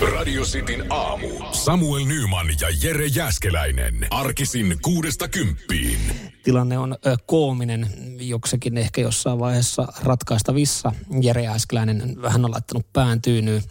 Radio 0.00 0.42
Cityn 0.42 0.92
aamu. 0.92 1.28
Samuel 1.52 2.04
Nyman 2.04 2.46
ja 2.60 2.68
Jere 2.82 3.06
Jäskeläinen. 3.06 4.06
Arkisin 4.10 4.78
kuudesta 4.82 5.28
kymppiin. 5.28 5.98
Tilanne 6.42 6.78
on 6.78 6.96
ö, 7.06 7.16
koominen, 7.26 7.90
joksekin 8.20 8.78
ehkä 8.78 9.00
jossain 9.00 9.38
vaiheessa 9.38 9.88
ratkaistavissa. 10.02 10.92
Jere 11.20 11.42
Jäskeläinen 11.42 12.22
vähän 12.22 12.44
on 12.44 12.50
laittanut 12.50 12.92
pään 12.92 13.22
tyynyyn. 13.22 13.62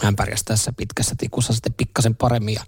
Hän 0.00 0.16
pärjäsi 0.16 0.44
tässä 0.44 0.72
pitkässä 0.76 1.14
tikussa 1.18 1.52
sitten 1.52 1.74
pikkasen 1.74 2.16
paremmin 2.16 2.54
ja 2.54 2.64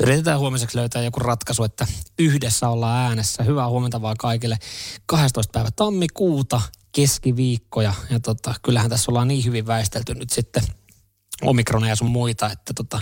yritetään 0.00 0.38
huomiseksi 0.38 0.76
löytää 0.76 1.02
joku 1.02 1.20
ratkaisu, 1.20 1.64
että 1.64 1.86
yhdessä 2.18 2.68
ollaan 2.68 3.06
äänessä. 3.08 3.42
Hyvää 3.42 3.68
huomenta 3.68 4.02
vaan 4.02 4.16
kaikille. 4.18 4.56
12. 5.06 5.52
päivä 5.52 5.68
tammikuuta, 5.76 6.60
keskiviikko 6.92 7.80
ja, 7.80 7.94
ja 8.10 8.20
tota, 8.20 8.54
kyllähän 8.62 8.90
tässä 8.90 9.10
ollaan 9.10 9.28
niin 9.28 9.44
hyvin 9.44 9.66
väistelty 9.66 10.14
nyt 10.14 10.30
sitten 10.30 10.62
omikroneja 11.42 11.92
ja 11.92 11.96
sun 11.96 12.10
muita, 12.10 12.50
että 12.50 12.74
tota, 12.74 13.00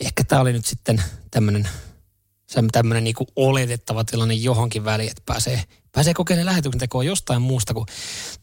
ehkä 0.00 0.24
tämä 0.24 0.40
oli 0.40 0.52
nyt 0.52 0.66
sitten 0.66 1.02
tämmöinen 1.30 1.68
tämmöinen 2.72 3.04
niinku 3.04 3.26
oletettava 3.36 4.04
tilanne 4.04 4.34
johonkin 4.34 4.84
väliin, 4.84 5.10
että 5.10 5.22
pääsee, 5.26 5.64
pääsee 5.92 6.14
kokeilemaan 6.14 6.46
lähetyksen 6.46 6.80
tekoa 6.80 7.04
jostain 7.04 7.42
muusta 7.42 7.74
kuin 7.74 7.86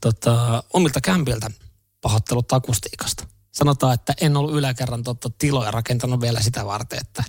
tota, 0.02 0.64
omilta 0.74 1.02
kämpiltä 1.02 1.52
pahoittelut 2.02 2.54
akustiikasta. 2.54 3.28
Sanotaan, 3.52 3.94
että 3.94 4.14
en 4.22 4.38
ollut 4.38 4.56
yläkerran 4.56 5.04
totta 5.04 5.30
tiloja 5.38 5.72
rakentanut 5.72 6.22
vielä 6.22 6.42
sitä 6.42 6.66
varten, 6.66 7.00
että 7.02 7.24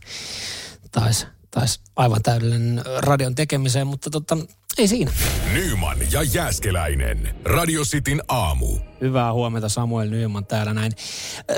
taisi 0.90 1.26
tais 1.50 1.80
aivan 1.96 2.22
täydellinen 2.22 2.84
radion 2.98 3.34
tekemiseen, 3.34 3.86
mutta 3.86 4.10
tota, 4.10 4.38
ei 4.78 4.88
siinä. 4.88 5.12
Nyman 5.52 5.98
ja 6.12 6.22
Jääskeläinen. 6.22 7.36
Radio 7.44 7.82
Cityn 7.82 8.22
aamu. 8.28 8.78
Hyvää 9.00 9.32
huomenta 9.32 9.68
Samuel 9.68 10.10
Nyman 10.10 10.46
täällä 10.46 10.74
näin. 10.74 10.92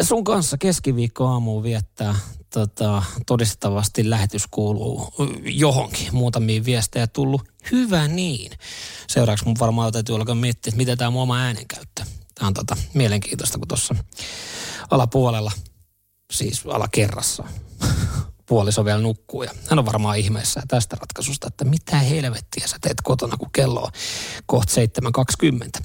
Sun 0.03 0.25
kanssa 0.25 0.59
keskiviikko 0.59 1.27
aamu 1.27 1.63
viettää 1.63 2.15
tota, 2.53 3.03
todistettavasti 3.27 4.11
lähetys 4.11 4.47
kuuluu 4.51 5.15
johonkin. 5.43 6.09
Muutamia 6.13 6.65
viestejä 6.65 7.07
tullut. 7.07 7.43
Hyvä 7.73 8.09
niin. 8.09 8.53
Seuraavaksi 9.09 9.45
mun 9.45 9.57
varmaan 9.61 9.93
täytyy 9.93 10.17
alkaa 10.17 10.35
miettiä, 10.35 10.71
että 10.71 10.77
mitä 10.77 10.97
tämä 10.97 11.11
mun 11.11 11.23
oma 11.23 11.39
äänenkäyttö. 11.39 12.03
Tämä 12.35 12.47
on 12.47 12.55
tota, 12.55 12.77
mielenkiintoista, 12.95 13.59
kun 13.59 13.69
tuossa 13.69 13.95
alapuolella, 14.91 15.53
siis 16.33 16.67
alakerrassa, 16.67 17.45
puoliso 18.49 18.85
vielä 18.85 19.01
nukkuu 19.01 19.43
ja 19.43 19.51
hän 19.71 19.79
on 19.79 19.87
varmaan 19.87 20.19
ihmeessä 20.19 20.63
tästä 20.69 20.97
ratkaisusta, 21.01 21.47
että 21.47 21.65
mitä 21.65 21.97
helvettiä 21.97 22.67
sä 22.67 22.77
teet 22.81 23.01
kotona, 23.03 23.37
kun 23.37 23.51
kello 23.53 23.81
on 23.81 23.93
kohta 24.47 24.73
7.20. 25.81 25.83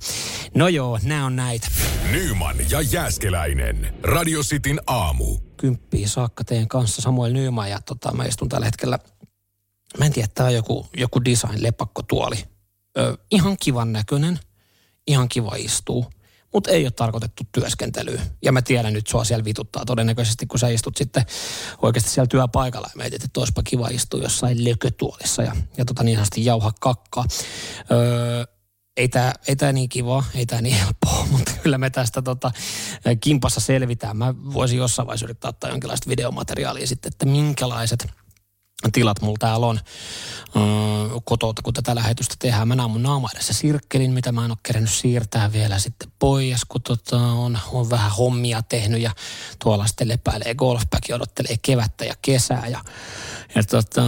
No 0.55 0.67
joo, 0.67 0.99
nämä 1.03 1.25
on 1.25 1.35
näitä. 1.35 1.67
Nyman 2.11 2.55
ja 2.69 2.81
Jääskeläinen. 2.81 3.93
Radio 4.03 4.41
Cityn 4.41 4.81
aamu. 4.87 5.37
Kymppiä 5.57 6.07
saakka 6.07 6.43
teen 6.43 6.67
kanssa 6.67 7.01
Samuel 7.01 7.33
Nyman 7.33 7.69
ja 7.69 7.79
tota, 7.81 8.13
mä 8.13 8.25
istun 8.25 8.49
tällä 8.49 8.65
hetkellä, 8.65 8.99
mä 9.97 10.05
en 10.05 10.13
tiedä, 10.13 10.27
tämä 10.35 10.47
on 10.47 10.55
joku, 10.55 10.87
joku 10.97 11.25
design 11.25 11.63
lepakkotuoli. 11.63 12.45
Ö, 12.97 13.17
ihan 13.31 13.57
kivan 13.63 13.93
näköinen, 13.93 14.39
ihan 15.07 15.29
kiva 15.29 15.55
istuu– 15.55 16.05
mutta 16.53 16.71
ei 16.71 16.85
ole 16.85 16.91
tarkoitettu 16.91 17.43
työskentelyyn. 17.51 18.21
Ja 18.41 18.51
mä 18.51 18.61
tiedän 18.61 18.93
nyt, 18.93 19.07
sua 19.07 19.23
siellä 19.23 19.45
vituttaa 19.45 19.85
todennäköisesti, 19.85 20.45
kun 20.45 20.59
sä 20.59 20.67
istut 20.67 20.97
sitten 20.97 21.25
oikeasti 21.81 22.09
siellä 22.09 22.27
työpaikalla 22.27 22.87
ja 22.93 22.97
mietit, 22.97 23.23
että 23.23 23.39
olisipa 23.39 23.63
kiva 23.63 23.87
istua 23.87 24.21
jossain 24.21 24.65
lökötuolissa 24.65 25.43
ja, 25.43 25.55
ja 25.77 25.85
tota 25.85 26.03
niin 26.03 26.17
sanotusti 26.17 26.45
jauha 26.45 26.71
kakkaa. 26.79 27.25
Öö, 27.91 28.45
ei 28.97 29.07
tämä 29.07 29.33
ei 29.47 29.55
tää 29.55 29.71
niin 29.71 29.89
kiva, 29.89 30.23
ei 30.35 30.45
tämä 30.45 30.61
niin 30.61 30.75
helppoa, 30.75 31.27
mutta 31.31 31.51
kyllä 31.63 31.77
me 31.77 31.89
tästä 31.89 32.21
tota, 32.21 32.51
kimpassa 33.21 33.59
selvitään. 33.59 34.17
Mä 34.17 34.33
voisin 34.53 34.77
jossain 34.77 35.07
vaiheessa 35.07 35.25
yrittää 35.25 35.49
ottaa 35.49 35.69
jonkinlaista 35.69 36.09
videomateriaalia 36.09 36.87
sitten, 36.87 37.09
että 37.09 37.25
minkälaiset– 37.25 38.07
tilat 38.91 39.21
mulla 39.21 39.37
täällä 39.39 39.65
on 39.67 39.79
öö, 40.55 40.63
kotouta, 41.23 41.61
kun 41.61 41.73
tätä 41.73 41.95
lähetystä 41.95 42.35
tehdään. 42.39 42.67
Mä 42.67 42.75
näen 42.75 42.91
mun 42.91 43.03
naama 43.03 43.29
edessä 43.33 43.53
sirkkelin, 43.53 44.11
mitä 44.11 44.31
mä 44.31 44.45
en 44.45 44.51
ole 44.51 44.57
kerennyt 44.63 44.91
siirtää 44.91 45.51
vielä 45.51 45.79
sitten 45.79 46.11
pois, 46.19 46.65
kun 46.65 46.81
tota, 46.81 47.17
on, 47.17 47.59
on 47.71 47.89
vähän 47.89 48.11
hommia 48.11 48.61
tehnyt 48.61 49.01
ja 49.01 49.11
tuolla 49.63 49.87
sitten 49.87 50.07
lepäilee 50.07 50.55
golfbacki, 50.55 51.13
odottelee 51.13 51.55
kevättä 51.61 52.05
ja 52.05 52.13
kesää 52.21 52.67
ja, 52.67 52.81
ja 53.55 53.63
tota, 53.63 54.01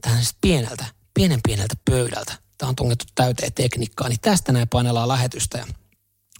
tähän 0.00 0.18
siis 0.18 0.36
pieneltä, 0.40 0.84
pienen 1.14 1.40
pieneltä 1.46 1.74
pöydältä. 1.90 2.34
Tämä 2.58 2.68
on 2.68 2.76
tungettu 2.76 3.04
täyteen 3.14 3.52
tekniikkaa, 3.52 4.08
niin 4.08 4.20
tästä 4.20 4.52
näin 4.52 4.68
painellaan 4.68 5.08
lähetystä 5.08 5.58
ja 5.58 5.66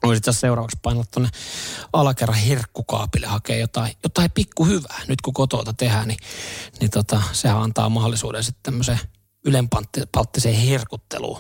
Voisi 0.03 0.19
itse 0.19 0.33
seuraavaksi 0.33 0.79
painella 0.83 1.07
tuonne 1.11 1.31
alakerran 1.93 2.39
herkkukaapille 2.39 3.27
hakea 3.27 3.57
jotain, 3.57 3.93
jotain 4.03 4.31
pikku 4.31 4.65
hyvää. 4.65 5.01
Nyt 5.09 5.21
kun 5.21 5.35
kotota 5.35 5.73
tehdään, 5.73 6.09
niin, 6.09 6.19
niin 6.81 6.91
tota, 6.91 7.23
sehän 7.33 7.63
antaa 7.63 7.89
mahdollisuuden 7.89 8.45
sitten 8.45 8.63
tämmöiseen 8.63 9.01
ylenpalttiseen 9.45 10.57
herkutteluun. 10.57 11.39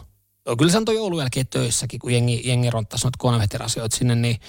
Kyllä 0.58 0.72
se 0.72 0.78
on 0.78 0.94
joulun 0.94 1.18
jälkeen 1.18 1.46
töissäkin, 1.46 2.00
kun 2.00 2.12
jengi, 2.12 2.42
jengi 2.44 2.70
ronttaisi 2.70 3.04
noita 3.04 3.18
konvehtirasioita 3.18 3.96
sinne, 3.96 4.14
niin 4.14 4.40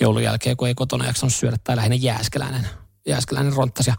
joulun 0.00 0.22
jälkeen, 0.22 0.56
kun 0.56 0.68
ei 0.68 0.74
kotona 0.74 1.06
jaksanut 1.06 1.34
syödä, 1.34 1.56
tai 1.64 1.76
lähinnä 1.76 1.96
jääskeläinen, 1.96 2.68
jääskeläinen 3.06 3.52
ronttasi. 3.52 3.90
Ja 3.90 3.96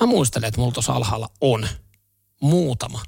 mä 0.00 0.06
muistelen, 0.06 0.48
että 0.48 0.60
mulla 0.60 0.72
tuossa 0.72 0.92
alhaalla 0.92 1.28
on 1.40 1.68
muutama 2.40 3.02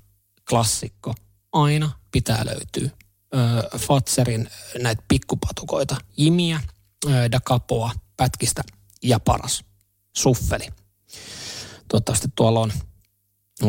klassikko. 0.50 1.14
Aina 1.52 1.90
pitää 2.10 2.46
löytyä 2.46 2.99
äh, 3.34 3.80
Fatserin 3.80 4.50
näitä 4.82 5.02
pikkupatukoita. 5.08 5.96
Jimiä, 6.16 6.56
äh, 6.56 7.30
Dakapoa, 7.32 7.92
pätkistä 8.16 8.62
ja 9.02 9.20
paras. 9.20 9.64
Suffeli. 10.16 10.68
Toivottavasti 11.88 12.28
tuolla 12.34 12.60
on, 12.60 12.72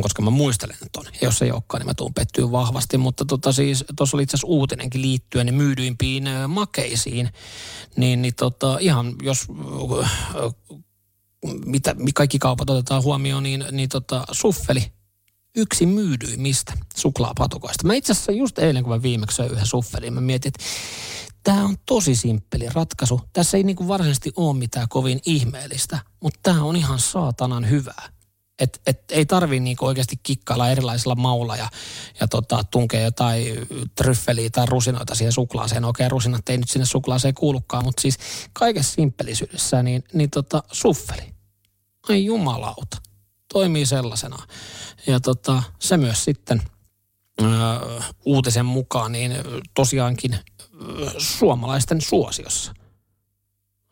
koska 0.01 0.21
mä 0.21 0.29
muistelen 0.29 0.77
ton. 0.91 1.05
Ja 1.05 1.19
jos 1.21 1.41
ei 1.41 1.51
olekaan, 1.51 1.81
niin 1.81 1.88
mä 1.88 1.94
tuun 1.94 2.13
pettyä 2.13 2.51
vahvasti. 2.51 2.97
Mutta 2.97 3.25
tota 3.25 3.51
siis, 3.51 3.85
tuossa 3.97 4.17
oli 4.17 4.23
itse 4.23 4.35
asiassa 4.38 4.47
uutinenkin 4.47 5.01
liittyen 5.01 5.45
niin 5.45 5.55
myydyimpiin 5.55 6.23
makeisiin. 6.47 7.29
Niin, 7.95 8.21
niin 8.21 8.35
tota, 8.35 8.77
ihan 8.79 9.16
jos 9.21 9.47
mitä, 11.66 11.95
kaikki 12.16 12.39
kaupat 12.39 12.69
otetaan 12.69 13.03
huomioon, 13.03 13.44
niin, 13.44 13.66
niin 13.71 13.89
tota, 13.89 14.23
suffeli 14.31 14.91
yksi 15.56 15.85
myydyimmistä 15.85 16.73
suklaapatukoista. 16.95 17.88
Mä 17.88 17.94
itse 17.94 18.12
asiassa 18.12 18.31
just 18.31 18.59
eilen, 18.59 18.84
kun 18.84 18.94
mä 18.94 19.01
viimeksi 19.01 19.35
söin 19.35 19.51
yhden 19.51 19.66
suffelin, 19.66 20.13
mä 20.13 20.22
mietin, 20.22 20.50
että 20.50 20.63
tämä 21.44 21.66
on 21.66 21.75
tosi 21.85 22.16
simppeli 22.16 22.69
ratkaisu. 22.73 23.22
Tässä 23.34 23.57
ei 23.57 23.63
niinku 23.63 23.88
varsinaisesti 23.88 24.31
ole 24.35 24.57
mitään 24.57 24.88
kovin 24.89 25.19
ihmeellistä, 25.25 26.00
mutta 26.19 26.39
tämä 26.44 26.63
on 26.63 26.75
ihan 26.75 27.00
saatanan 27.00 27.69
hyvää. 27.69 28.09
Et, 28.59 28.81
et 28.88 29.03
ei 29.12 29.25
tarvii 29.25 29.59
niinku 29.59 29.85
oikeasti 29.85 30.16
kikkailla 30.23 30.69
erilaisilla 30.69 31.16
maulla 31.16 31.56
ja, 31.56 31.69
ja 32.19 32.28
tota, 32.28 32.63
tunkea 32.72 33.01
jotain 33.01 33.45
tryffeliä 33.95 34.50
tai 34.50 34.66
rusinoita 34.66 35.16
siihen 35.16 35.31
suklaaseen. 35.31 35.85
Okei, 35.85 36.09
rusinat 36.09 36.50
ei 36.50 36.57
nyt 36.57 36.69
sinne 36.69 36.85
suklaaseen 36.85 37.33
kuulukaan, 37.33 37.83
mutta 37.83 38.01
siis 38.01 38.18
kaikessa 38.53 38.94
simppelisyydessä 38.94 39.83
niin, 39.83 40.03
niin 40.13 40.29
tota, 40.29 40.63
suffeli. 40.72 41.33
Ai 42.09 42.25
jumalauta 42.25 42.97
toimii 43.53 43.85
sellaisena. 43.85 44.38
Ja 45.07 45.19
tota, 45.19 45.63
se 45.79 45.97
myös 45.97 46.23
sitten 46.23 46.62
ö, 47.41 47.45
uutisen 48.25 48.66
mukaan 48.66 49.12
niin 49.12 49.31
tosiaankin 49.73 50.34
ö, 50.34 50.39
suomalaisten 51.17 52.01
suosiossa. 52.01 52.73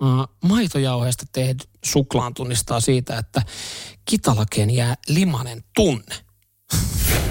Ö, 0.02 0.06
maitojauheesta 0.44 1.26
tehty 1.32 1.68
suklaan 1.86 2.34
tunnistaa 2.34 2.80
siitä, 2.80 3.18
että 3.18 3.42
kitalakeen 4.06 4.70
jää 4.70 4.96
limanen 5.08 5.64
tunne. 5.76 6.16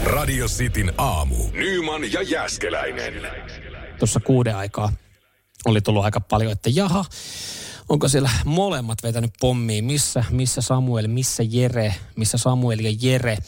Radio 0.05 0.47
Cityn 0.47 0.93
aamu. 0.99 1.37
Nyman 1.53 2.13
ja 2.13 2.23
Jäskeläinen. 2.23 3.15
Tuossa 3.99 4.21
kuuden 4.21 4.57
aikaa 4.57 4.93
oli 5.65 5.81
tullut 5.81 6.05
aika 6.05 6.21
paljon, 6.21 6.53
että 6.53 6.71
jaha, 6.73 7.05
onko 7.89 8.09
siellä 8.09 8.31
molemmat 8.45 9.03
vetänyt 9.03 9.33
pommiin? 9.41 9.85
Missä, 9.85 10.25
missä 10.31 10.61
Samuel, 10.61 11.09
missä 11.09 11.43
Jere, 11.43 11.95
missä 12.17 12.39
Samuel 12.39 12.79
ja 12.79 12.97
Jere? 13.01 13.39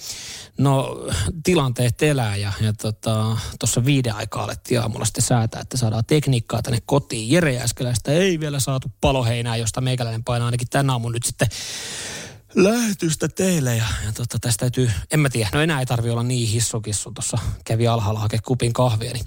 No 0.58 0.96
tilanteet 1.44 2.02
elää 2.02 2.36
ja, 2.36 2.52
ja 2.60 2.72
tuossa 2.72 3.36
tota, 3.58 3.84
viiden 3.84 4.14
aikaa 4.14 4.44
alettiin 4.44 4.80
aamulla 4.80 5.04
sitten 5.04 5.22
säätää, 5.22 5.60
että 5.60 5.76
saadaan 5.76 6.04
tekniikkaa 6.04 6.62
tänne 6.62 6.78
kotiin. 6.86 7.30
Jere 7.30 7.52
Jäskeläistä 7.52 8.12
ei 8.12 8.40
vielä 8.40 8.60
saatu 8.60 8.92
paloheinää, 9.00 9.56
josta 9.56 9.80
meikäläinen 9.80 10.24
painaa 10.24 10.46
ainakin 10.46 10.68
tänä 10.70 10.92
aamun 10.92 11.12
nyt 11.12 11.24
sitten 11.24 11.48
lähetystä 12.54 13.28
teille. 13.28 13.76
Ja, 13.76 13.86
ja 14.06 14.12
tota, 14.12 14.38
tästä 14.40 14.60
täytyy, 14.60 14.90
en 15.12 15.20
mä 15.20 15.28
tiedä, 15.28 15.50
no 15.52 15.60
enää 15.60 15.80
ei 15.80 15.86
tarvi 15.86 16.10
olla 16.10 16.22
niin 16.22 16.48
hissukissu. 16.48 17.12
Tuossa 17.12 17.38
kävi 17.64 17.88
alhaalla 17.88 18.20
hakea 18.20 18.40
kupin 18.44 18.72
kahvia, 18.72 19.12
niin 19.12 19.26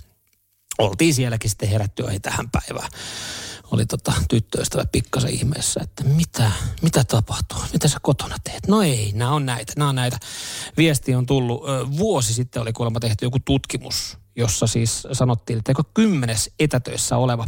oltiin 0.77 1.13
sielläkin 1.13 1.49
sitten 1.49 1.69
herätty 1.69 2.03
tähän 2.21 2.49
päivään 2.49 2.89
oli 3.73 3.85
tota, 3.85 4.13
tyttöystävä 4.29 4.85
pikkasen 4.91 5.29
ihmeessä, 5.29 5.79
että 5.83 6.03
mitä, 6.03 6.51
mitä 6.81 7.03
tapahtuu, 7.03 7.57
mitä 7.73 7.87
sä 7.87 7.97
kotona 8.01 8.35
teet? 8.43 8.67
No 8.67 8.81
ei, 8.81 9.11
nämä 9.15 9.31
on 9.31 9.45
näitä, 9.45 9.73
nämä 9.77 9.89
on 9.89 9.95
näitä. 9.95 10.17
Viesti 10.77 11.15
on 11.15 11.25
tullut, 11.25 11.63
vuosi 11.97 12.33
sitten 12.33 12.61
oli 12.61 12.73
kuulemma 12.73 12.99
tehty 12.99 13.25
joku 13.25 13.37
tutkimus, 13.45 14.17
jossa 14.35 14.67
siis 14.67 15.07
sanottiin, 15.11 15.59
että 15.59 15.71
eikö 15.71 15.83
kymmenes 15.93 16.51
etätöissä 16.59 17.17
oleva 17.17 17.47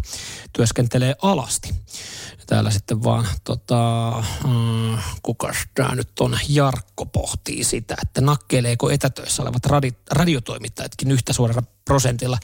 työskentelee 0.53 1.15
alasti. 1.21 1.75
Täällä 2.47 2.71
sitten 2.71 3.03
vaan, 3.03 3.27
tota, 3.43 4.13
mm, 4.47 4.97
kukas 5.23 5.57
tämä 5.75 5.95
nyt 5.95 6.19
on, 6.19 6.39
Jarkko 6.49 7.05
pohtii 7.05 7.63
sitä, 7.63 7.95
että 8.01 8.21
nakkeileeko 8.21 8.89
etätöissä 8.89 9.41
olevat 9.41 9.65
radi, 9.65 9.91
radiotoimittajatkin 10.11 11.11
yhtä 11.11 11.33
suoralla 11.33 11.63
prosentilla. 11.85 12.37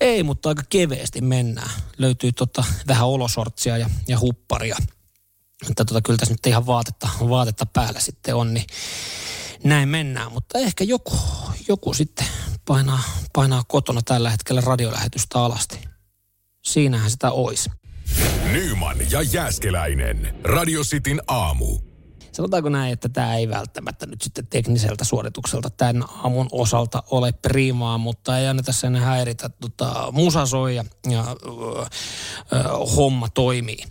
Ei, 0.00 0.22
mutta 0.22 0.48
aika 0.48 0.62
keveesti 0.68 1.20
mennään. 1.20 1.70
Löytyy 1.98 2.32
tota, 2.32 2.64
vähän 2.88 3.06
olosortsia 3.06 3.78
ja, 3.78 3.90
ja 4.08 4.20
hupparia. 4.20 4.76
Että 5.70 5.84
tota, 5.84 6.02
kyllä 6.02 6.16
tässä 6.16 6.34
nyt 6.34 6.46
ihan 6.46 6.66
vaatetta, 6.66 7.08
vaatetta 7.28 7.66
päällä 7.66 8.00
sitten 8.00 8.34
on, 8.34 8.54
niin 8.54 8.66
näin 9.64 9.88
mennään. 9.88 10.32
Mutta 10.32 10.58
ehkä 10.58 10.84
joku, 10.84 11.18
joku 11.68 11.94
sitten 11.94 12.26
painaa, 12.66 13.02
painaa 13.32 13.62
kotona 13.68 14.02
tällä 14.02 14.30
hetkellä 14.30 14.60
radiolähetystä 14.60 15.38
alasti. 15.38 15.78
Siinähän 16.64 17.10
sitä 17.10 17.30
olisi. 17.30 17.70
Nyman 18.52 18.96
ja 19.10 19.22
Jääskeläinen. 19.22 20.34
Radio 20.44 20.80
Cityn 20.82 21.20
aamu. 21.26 21.78
Sanotaanko 22.32 22.68
näin, 22.68 22.92
että 22.92 23.08
tämä 23.08 23.36
ei 23.36 23.48
välttämättä 23.48 24.06
nyt 24.06 24.22
sitten 24.22 24.46
tekniseltä 24.46 25.04
suoritukselta 25.04 25.70
tämän 25.70 26.04
aamun 26.08 26.48
osalta 26.52 27.02
ole 27.10 27.32
priimaa, 27.32 27.98
mutta 27.98 28.38
ei 28.38 28.46
anneta 28.46 28.72
sen 28.72 28.96
häiritä. 28.96 29.48
Tota, 29.48 30.12
musa 30.12 30.46
soi 30.46 30.76
ja, 30.76 30.84
ja 31.10 31.24
ö, 31.46 31.80
ö, 31.80 32.68
homma 32.96 33.28
toimii. 33.28 33.84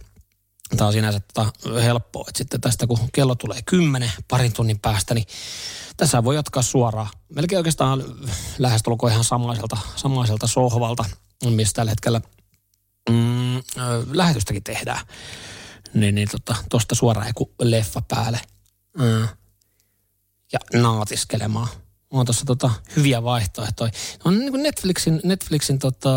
Tämä 0.78 0.88
on 0.88 0.94
sinänsä 0.94 1.20
tota 1.20 1.54
helppoa, 1.82 2.26
että 2.28 2.38
sitten 2.38 2.62
tästä 2.62 2.88
kun 2.88 3.00
kello 3.14 3.36
tulee 3.36 3.60
kymmenen 3.66 4.12
parin 4.28 4.54
tunnin 4.54 4.80
päästä, 4.80 5.14
niin 5.14 5.26
tässä 5.98 6.24
voi 6.24 6.36
jatkaa 6.36 6.64
suoraan. 6.64 7.10
Melkein 7.30 7.58
oikeastaan 7.58 8.04
lähestulkoon 8.60 9.12
ihan 9.12 9.24
samaiselta, 9.24 9.78
samaiselta 9.96 10.48
sohvalta, 10.48 11.06
missä 11.50 11.74
tällä 11.74 11.92
hetkellä 11.92 12.22
mm, 13.10 13.62
lähetystäkin 14.12 14.64
tehdään. 14.64 15.06
Niin, 15.94 16.16
niin 16.16 16.28
tota, 16.32 16.86
suoraan 16.94 17.28
joku 17.28 17.54
leffa 17.62 18.02
päälle. 18.08 18.40
Mm. 18.98 19.28
Ja 20.54 20.60
naatiskelemaan. 20.82 21.68
On 22.12 22.26
tuossa 22.26 22.46
tota, 22.46 22.72
hyviä 22.96 23.24
vaihtoehtoja. 23.24 23.92
On 24.26 24.40
niin 24.40 24.52
kuin 24.52 24.64
Netflixin, 24.64 25.22
Netflixin, 25.24 25.80
tota, 25.80 26.12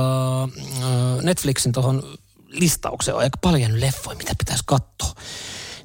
Netflixin 1.23 1.73
tuohon 1.73 2.19
listaukseen 2.49 3.15
on 3.15 3.23
aika 3.23 3.39
paljon 3.41 3.81
leffoja, 3.81 4.17
mitä 4.17 4.33
pitäisi 4.39 4.63
katsoa. 4.67 5.13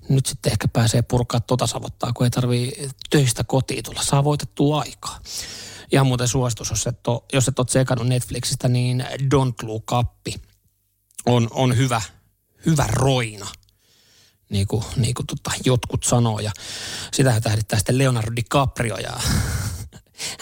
Nyt 0.09 0.25
sitten 0.25 0.51
ehkä 0.51 0.67
pääsee 0.67 1.01
purkaa 1.01 1.39
tota 1.39 1.67
savottaa, 1.67 2.13
kun 2.13 2.25
ei 2.25 2.29
tarvii 2.29 2.89
töistä 3.09 3.43
kotiin 3.43 3.83
tulla. 3.83 4.01
Saa 4.03 4.23
voitettua 4.23 4.79
aikaa. 4.79 5.19
Ihan 5.91 6.07
muuten 6.07 6.27
suositus, 6.27 6.69
jos 6.69 6.87
et 6.87 7.07
ole, 7.07 7.21
jos 7.33 7.47
et 7.47 7.59
ole 7.59 7.65
tsekannut 7.65 8.07
Netflixistä, 8.07 8.67
niin 8.67 9.05
Don't 9.35 9.67
Look 9.67 9.91
Up 9.91 10.27
on, 11.25 11.47
on 11.51 11.77
hyvä, 11.77 12.01
hyvä 12.65 12.87
roina, 12.87 13.47
niin 14.49 14.67
kuin, 14.67 14.83
niin 14.95 15.13
kuin 15.13 15.27
tota, 15.27 15.51
jotkut 15.65 16.03
sanoo. 16.03 16.39
Ja 16.39 16.51
sitähän 17.13 17.41
tähdittää 17.41 17.79
sitten 17.79 17.97
Leonardo 17.97 18.35
DiCaprio 18.35 18.97
ja 18.97 19.11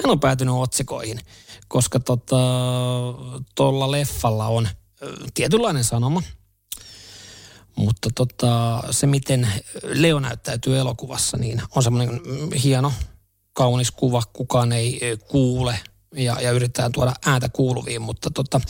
hän 0.04 0.12
on 0.12 0.19
päätynyt 0.19 0.56
otsikoihin, 0.57 1.19
koska 1.68 2.00
tuolla 2.00 3.45
tota, 3.56 3.92
leffalla 3.92 4.48
on 4.48 4.69
tietynlainen 5.34 5.84
sanoma. 5.84 6.24
Mutta 7.75 8.10
tota, 8.16 8.84
se, 8.92 9.07
miten 9.07 9.48
Leo 9.84 10.19
näyttäytyy 10.19 10.78
elokuvassa, 10.78 11.38
niin 11.38 11.62
on 11.75 11.84
semmoinen 11.84 12.22
hieno, 12.63 12.94
kaunis 13.54 13.92
kuva. 13.92 14.24
Kukaan 14.34 14.72
ei 14.72 15.18
kuule 15.28 15.80
ja, 16.16 16.42
ja 16.42 16.51
yritetään 16.51 16.92
tuoda 16.92 17.13
ääntä 17.25 17.50
kuuluviin, 17.50 18.01
mutta 18.01 18.30
tota, 18.30 18.62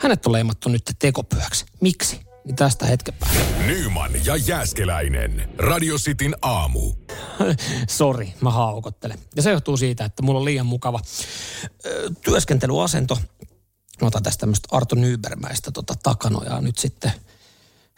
hänet 0.00 0.26
on 0.26 0.32
leimattu 0.32 0.68
nyt 0.68 0.82
tekopyhäksi. 0.98 1.66
Miksi? 1.80 2.20
Niin 2.44 2.56
tästä 2.56 2.86
hetken 2.86 3.14
päästä. 3.14 3.38
Nyman 3.66 4.10
ja 4.24 4.36
Jääskeläinen. 4.36 5.48
Radio 5.58 5.96
Cityn 5.96 6.36
aamu. 6.42 6.92
Sori, 7.88 8.34
mä 8.40 8.50
haukottelen. 8.50 9.18
Ja 9.36 9.42
se 9.42 9.50
johtuu 9.50 9.76
siitä, 9.76 10.04
että 10.04 10.22
mulla 10.22 10.38
on 10.38 10.44
liian 10.44 10.66
mukava 10.66 11.00
ö, 11.86 12.10
työskentelyasento. 12.24 13.18
Mä 14.00 14.06
otan 14.08 14.22
tästä 14.22 14.40
tämmöistä 14.40 14.68
Arto 14.70 14.96
Nybermäistä 14.96 15.70
tota 15.70 15.94
takanojaa 16.02 16.60
nyt 16.60 16.78
sitten– 16.78 17.12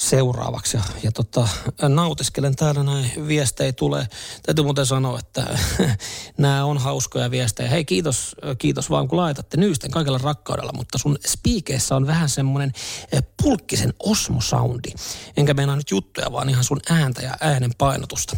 seuraavaksi. 0.01 0.77
Ja, 0.77 0.83
ja 1.03 1.13
tota, 1.13 1.49
nautiskelen 1.89 2.57
täällä 2.57 2.83
näin, 2.83 3.13
viestejä 3.29 3.73
tulee. 3.73 4.07
Täytyy 4.47 4.65
muuten 4.65 4.87
sanoa, 4.87 5.19
että 5.19 5.59
nämä 6.39 6.65
on 6.65 6.79
hauskoja 6.79 7.31
viestejä. 7.31 7.69
Hei 7.69 7.85
kiitos, 7.85 8.37
kiitos 8.59 8.91
vaan 8.91 9.09
kun 9.09 9.19
laitatte 9.19 9.57
nyysten 9.57 9.91
kaikella 9.91 10.19
rakkaudella, 10.19 10.73
mutta 10.73 10.99
sun 10.99 11.19
spiikeissä 11.27 11.97
on 11.97 12.07
vähän 12.07 12.29
semmoinen 12.29 12.73
eh, 13.13 13.23
pulkkisen 13.43 13.95
osmosoundi. 13.99 14.91
Enkä 15.37 15.55
meinaa 15.55 15.77
nyt 15.77 15.91
juttuja, 15.91 16.33
vaan 16.33 16.49
ihan 16.49 16.65
sun 16.65 16.81
ääntä 16.91 17.23
ja 17.23 17.37
äänen 17.41 17.71
painotusta. 17.79 18.37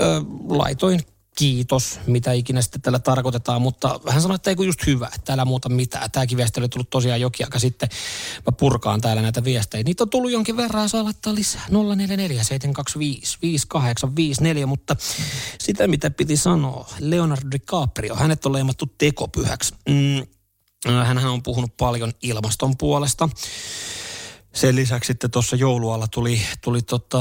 Ö, 0.00 0.04
laitoin 0.48 1.00
kiitos, 1.36 2.00
mitä 2.06 2.32
ikinä 2.32 2.62
sitten 2.62 2.82
tällä 2.82 2.98
tarkoitetaan, 2.98 3.62
mutta 3.62 4.00
hän 4.08 4.22
sanoi, 4.22 4.34
että 4.34 4.50
ei 4.50 4.56
kun 4.56 4.66
just 4.66 4.86
hyvä, 4.86 5.06
että 5.06 5.20
täällä 5.24 5.44
muuta 5.44 5.68
mitään. 5.68 6.10
Tämäkin 6.10 6.38
viesti 6.38 6.60
oli 6.60 6.68
tullut 6.68 6.90
tosiaan 6.90 7.20
jokin 7.20 7.46
aika 7.46 7.58
sitten. 7.58 7.88
Mä 8.46 8.52
purkaan 8.52 9.00
täällä 9.00 9.22
näitä 9.22 9.44
viestejä. 9.44 9.84
Niitä 9.84 10.04
on 10.04 10.10
tullut 10.10 10.30
jonkin 10.30 10.56
verran, 10.56 10.88
saa 10.88 11.04
laittaa 11.04 11.34
lisää. 11.34 11.66
0447255854, 11.68 11.72
mutta 14.66 14.96
sitä 15.58 15.88
mitä 15.88 16.10
piti 16.10 16.36
sanoa, 16.36 16.90
Leonardo 16.98 17.50
DiCaprio, 17.50 18.14
hänet 18.14 18.46
on 18.46 18.52
leimattu 18.52 18.86
tekopyhäksi. 18.98 19.74
Mm, 19.88 20.26
hän 21.04 21.18
on 21.18 21.42
puhunut 21.42 21.76
paljon 21.76 22.12
ilmaston 22.22 22.76
puolesta. 22.76 23.28
Sen 24.52 24.76
lisäksi 24.76 25.06
sitten 25.06 25.30
tuossa 25.30 25.56
joulualla 25.56 26.06
tuli, 26.08 26.40
tuli 26.60 26.82
tota, 26.82 27.18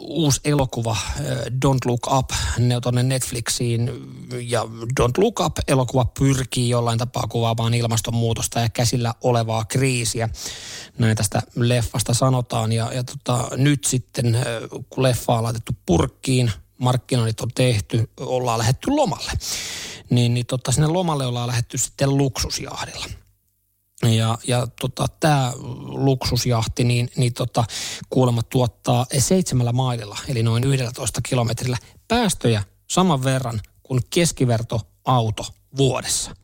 uusi 0.00 0.40
elokuva 0.44 0.96
Don't 1.48 1.86
Look 1.86 2.12
Up 2.12 2.30
ne 2.58 2.80
tuonne 2.80 3.02
Netflixiin 3.02 3.90
ja 4.40 4.62
Don't 5.00 5.18
Look 5.18 5.40
Up 5.40 5.56
elokuva 5.68 6.04
pyrkii 6.04 6.68
jollain 6.68 6.98
tapaa 6.98 7.26
kuvaamaan 7.28 7.74
ilmastonmuutosta 7.74 8.60
ja 8.60 8.68
käsillä 8.68 9.14
olevaa 9.20 9.64
kriisiä. 9.64 10.28
Näin 10.98 11.16
tästä 11.16 11.42
leffasta 11.54 12.14
sanotaan 12.14 12.72
ja, 12.72 12.92
ja 12.92 13.04
tota, 13.04 13.48
nyt 13.56 13.84
sitten 13.84 14.38
kun 14.90 15.02
leffa 15.02 15.32
on 15.32 15.42
laitettu 15.42 15.72
purkkiin, 15.86 16.52
markkinoinnit 16.78 17.40
on 17.40 17.50
tehty, 17.54 18.10
ollaan 18.20 18.58
lähetty 18.58 18.90
lomalle. 18.90 19.32
Niin, 20.10 20.34
niin 20.34 20.46
tota, 20.46 20.72
sinne 20.72 20.86
lomalle 20.86 21.26
ollaan 21.26 21.48
lähetty 21.48 21.78
sitten 21.78 22.16
luksusjahdilla– 22.16 23.06
ja, 24.10 24.38
ja 24.48 24.66
tota, 24.80 25.06
tämä 25.20 25.52
luksusjahti 25.86 26.84
niin, 26.84 27.10
niin 27.16 27.34
tota, 27.34 27.64
kuulemma 28.10 28.42
tuottaa 28.42 29.06
seitsemällä 29.18 29.72
maililla, 29.72 30.18
eli 30.28 30.42
noin 30.42 30.64
11 30.64 31.20
kilometrillä 31.28 31.76
päästöjä 32.08 32.62
saman 32.90 33.24
verran 33.24 33.60
kuin 33.82 34.00
keskiverto 34.10 34.80
auto 35.04 35.46
vuodessa. 35.76 36.36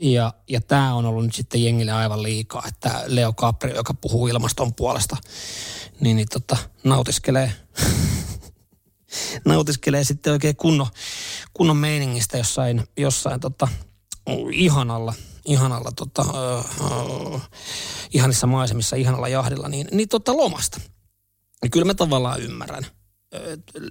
Ja, 0.00 0.32
ja 0.48 0.60
tämä 0.60 0.94
on 0.94 1.06
ollut 1.06 1.24
nyt 1.24 1.34
sitten 1.34 1.64
jengille 1.64 1.92
aivan 1.92 2.22
liikaa, 2.22 2.62
että 2.68 3.02
Leo 3.06 3.32
Capri, 3.32 3.74
joka 3.74 3.94
puhuu 3.94 4.28
ilmaston 4.28 4.74
puolesta, 4.74 5.16
niin, 6.00 6.16
niin 6.16 6.28
tota, 6.32 6.56
nautiskelee, 6.84 7.52
nautiskelee 9.44 10.04
sitten 10.04 10.32
oikein 10.32 10.56
kunnon, 10.56 10.86
kunnon 11.52 11.76
meiningistä 11.76 12.38
jossain, 12.38 12.84
jossain 12.96 13.40
tota, 13.40 13.68
ihanalla– 14.52 15.14
ihanalla 15.48 15.90
tota, 15.96 16.22
uh, 16.22 17.40
ihanissa 18.14 18.46
maisemissa, 18.46 18.96
ihanalla 18.96 19.28
jahdilla, 19.28 19.68
niin, 19.68 19.88
niin 19.92 20.08
tota 20.08 20.36
lomasta. 20.36 20.80
Ja 21.62 21.68
kyllä 21.70 21.84
mä 21.84 21.94
tavallaan 21.94 22.40
ymmärrän. 22.40 22.86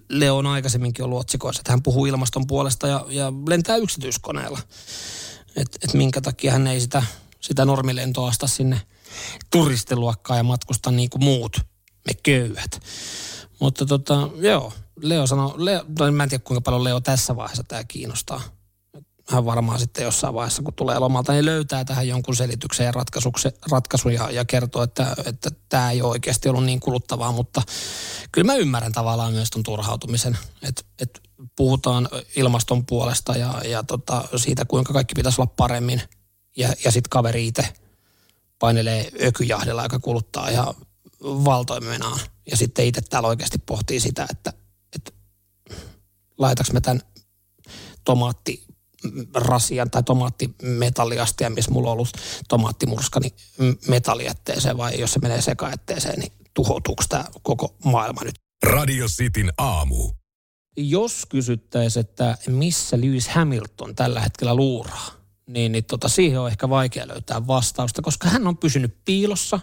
Leo 0.09 0.37
on 0.37 0.47
aikaisemminkin 0.47 1.05
ollut 1.05 1.19
otsikoissa, 1.19 1.61
että 1.61 1.71
hän 1.71 1.83
puhuu 1.83 2.05
ilmaston 2.05 2.47
puolesta 2.47 2.87
ja, 2.87 3.05
ja 3.09 3.33
lentää 3.47 3.77
yksityiskoneella. 3.77 4.59
Että 5.55 5.79
et 5.83 5.93
minkä 5.93 6.21
takia 6.21 6.51
hän 6.51 6.67
ei 6.67 6.79
sitä, 6.79 7.03
sitä 7.39 7.65
normilentoa 7.65 8.27
asta 8.27 8.47
sinne 8.47 8.81
turistiluokkaan 9.51 10.37
ja 10.37 10.43
matkusta 10.43 10.91
niin 10.91 11.09
kuin 11.09 11.23
muut, 11.23 11.61
me 12.05 12.13
köyhät. 12.23 12.81
Mutta 13.59 13.85
tota, 13.85 14.29
joo, 14.35 14.73
Leo 15.01 15.27
sanoi, 15.27 15.53
Leo, 15.57 16.11
mä 16.11 16.23
en 16.23 16.29
tiedä 16.29 16.43
kuinka 16.43 16.61
paljon 16.61 16.83
Leo 16.83 16.99
tässä 16.99 17.35
vaiheessa 17.35 17.63
tämä 17.63 17.83
kiinnostaa 17.83 18.41
hän 19.29 19.45
varmaan 19.45 19.79
sitten 19.79 20.03
jossain 20.03 20.33
vaiheessa, 20.33 20.63
kun 20.63 20.73
tulee 20.73 20.99
lomalta, 20.99 21.33
niin 21.33 21.45
löytää 21.45 21.85
tähän 21.85 22.07
jonkun 22.07 22.35
selityksen 22.35 22.85
ja 22.85 22.91
ratkaisun 23.71 24.13
ja, 24.13 24.31
ja 24.31 24.45
kertoo, 24.45 24.83
että, 24.83 25.15
että 25.25 25.49
tämä 25.69 25.91
ei 25.91 26.01
ole 26.01 26.11
oikeasti 26.11 26.49
ollut 26.49 26.65
niin 26.65 26.79
kuluttavaa, 26.79 27.31
mutta 27.31 27.61
kyllä 28.31 28.45
mä 28.45 28.55
ymmärrän 28.55 28.91
tavallaan 28.91 29.33
myös 29.33 29.49
tuon 29.49 29.63
turhautumisen, 29.63 30.37
että, 30.63 30.83
että 31.01 31.19
puhutaan 31.55 32.09
ilmaston 32.35 32.85
puolesta 32.85 33.37
ja, 33.37 33.61
ja 33.65 33.83
tota, 33.83 34.23
siitä, 34.35 34.65
kuinka 34.65 34.93
kaikki 34.93 35.15
pitäisi 35.15 35.41
olla 35.41 35.53
paremmin 35.57 36.01
ja, 36.57 36.67
ja 36.85 36.91
sitten 36.91 37.09
kaveri 37.09 37.47
itse 37.47 37.73
painelee 38.59 39.11
ökyjahdilla, 39.23 39.83
joka 39.83 39.99
kuluttaa 39.99 40.51
ja 40.51 40.73
valtoimenaan. 41.23 42.19
Ja 42.51 42.57
sitten 42.57 42.85
itse 42.85 43.01
täällä 43.01 43.29
oikeasti 43.29 43.57
pohtii 43.57 43.99
sitä, 43.99 44.27
että, 44.31 44.53
että 44.95 45.11
laitaks 46.37 46.71
me 46.71 46.81
tämän 46.81 47.01
tomaatti 48.03 48.66
rasian 49.35 49.91
tai 49.91 50.03
tomaattimetalliastia, 50.03 51.49
missä 51.49 51.71
mulla 51.71 51.89
on 51.89 51.93
ollut 51.93 52.17
tomaattimurska, 52.49 53.19
niin 53.19 53.33
metallietteeseen 53.87 54.77
vai 54.77 54.99
jos 54.99 55.13
se 55.13 55.19
menee 55.19 55.41
sekaetteeseen, 55.41 56.19
niin 56.19 56.31
tuhoutuuko 56.53 57.03
tämä 57.09 57.25
koko 57.41 57.75
maailma 57.83 58.21
nyt? 58.23 58.35
Radio 58.63 59.05
Cityn 59.07 59.53
aamu. 59.57 60.11
Jos 60.77 61.25
kysyttäisiin, 61.29 62.05
että 62.05 62.37
missä 62.47 63.01
Lewis 63.01 63.27
Hamilton 63.27 63.95
tällä 63.95 64.19
hetkellä 64.19 64.55
luuraa, 64.55 65.11
niin, 65.47 65.71
niin 65.71 65.85
tota, 65.85 66.09
siihen 66.09 66.39
on 66.39 66.47
ehkä 66.47 66.69
vaikea 66.69 67.07
löytää 67.07 67.47
vastausta, 67.47 68.01
koska 68.01 68.29
hän 68.29 68.47
on 68.47 68.57
pysynyt 68.57 68.97
piilossa 69.05 69.59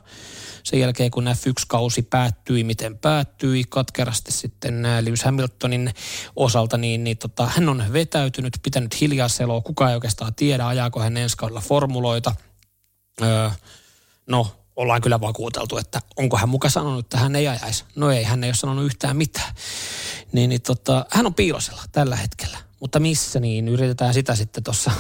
sen 0.65 0.81
jälkeen, 0.81 1.11
kun 1.11 1.27
F1-kausi 1.27 2.03
päättyi, 2.03 2.65
miten 2.65 2.99
päättyi, 2.99 3.65
katkerasti 3.69 4.33
sitten 4.33 4.83
Lewis 5.01 5.25
Hamiltonin 5.25 5.95
osalta, 6.37 6.79
niin, 6.79 7.05
niin 7.05 7.19
tota, 7.19 7.47
hän 7.47 7.69
on 7.69 7.85
vetäytynyt, 7.93 8.59
pitänyt 8.63 9.01
hiljaa 9.01 9.29
seloa, 9.29 9.61
kukaan 9.61 9.91
ei 9.91 9.95
oikeastaan 9.95 10.35
tiedä, 10.35 10.67
ajaako 10.67 11.01
hän 11.01 11.17
ensi 11.17 11.37
kaudella 11.37 11.61
formuloita. 11.61 12.35
Öö, 13.23 13.51
no, 14.27 14.57
ollaan 14.77 15.01
kyllä 15.01 15.21
vakuuteltu, 15.21 15.79
että 15.79 16.01
onko 16.17 16.37
hän 16.37 16.49
muka 16.49 16.69
sanonut, 16.69 17.05
että 17.05 17.19
hän 17.19 17.37
ei 17.37 17.49
ajaisi. 17.49 17.85
No 17.97 18.11
ei, 18.11 18.25
hän 18.25 18.45
ei 18.45 18.49
ole 18.49 18.55
sanonut 18.55 18.85
yhtään 18.85 19.17
mitään. 19.17 19.55
Niin, 20.33 20.49
niin 20.49 20.63
tota, 20.63 21.07
hän 21.11 21.27
on 21.27 21.35
piilosella 21.35 21.83
tällä 21.93 22.17
hetkellä. 22.17 22.59
Mutta 22.81 23.01
missä, 23.01 23.41
niin 23.41 23.69
yritetään 23.69 24.15
sitä 24.15 24.35
sitten 24.35 24.65
tuossa 24.65 24.91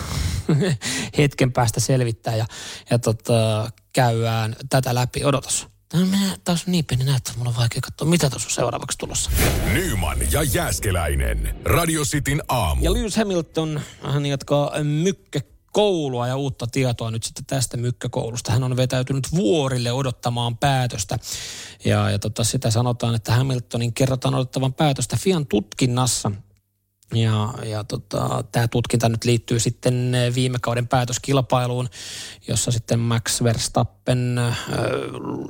hetken 1.18 1.52
päästä 1.52 1.80
selvittää 1.80 2.36
ja, 2.36 2.46
ja 2.90 2.98
tota, 2.98 3.70
käydään 3.92 4.56
tätä 4.68 4.94
läpi. 4.94 5.24
Odotas. 5.24 5.66
Tämä 5.88 6.04
on 6.04 6.10
taas 6.44 6.66
niin 6.66 6.84
pieni 6.84 7.04
näyttö, 7.04 7.30
mulla 7.36 7.50
on 7.50 7.56
vaikea 7.56 7.80
katsoa, 7.80 8.08
mitä 8.08 8.30
tuossa 8.30 8.46
on 8.46 8.54
seuraavaksi 8.54 8.98
tulossa. 8.98 9.30
Nyman 9.72 10.18
ja 10.32 10.42
Jääskeläinen. 10.42 11.56
Radio 11.64 12.02
Cityn 12.02 12.42
aamu. 12.48 12.84
Ja 12.84 12.92
Lewis 12.92 13.16
Hamilton, 13.16 13.80
hän 14.02 14.26
jatkaa 14.26 14.70
mykkä 14.82 15.40
koulua 15.72 16.28
ja 16.28 16.36
uutta 16.36 16.66
tietoa 16.66 17.10
nyt 17.10 17.22
sitten 17.22 17.46
tästä 17.46 17.76
mykkäkoulusta. 17.76 18.52
Hän 18.52 18.62
on 18.62 18.76
vetäytynyt 18.76 19.28
vuorille 19.34 19.92
odottamaan 19.92 20.58
päätöstä. 20.58 21.18
Ja, 21.84 22.10
ja 22.10 22.18
tota, 22.18 22.44
sitä 22.44 22.70
sanotaan, 22.70 23.14
että 23.14 23.32
Hamiltonin 23.32 23.94
kerrotaan 23.94 24.34
odottavan 24.34 24.74
päätöstä 24.74 25.16
Fian 25.16 25.46
tutkinnassa 25.46 26.32
ja, 27.12 27.54
ja 27.64 27.84
tota, 27.84 28.44
tämä 28.52 28.68
tutkinta 28.68 29.08
nyt 29.08 29.24
liittyy 29.24 29.60
sitten 29.60 30.12
viime 30.34 30.58
kauden 30.58 30.88
päätöskilpailuun, 30.88 31.88
jossa 32.48 32.70
sitten 32.70 32.98
Max 32.98 33.42
Verstappen 33.42 34.38
äh, 34.38 34.58